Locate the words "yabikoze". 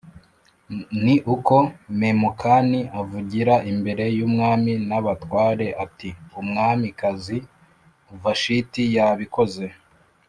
8.97-9.65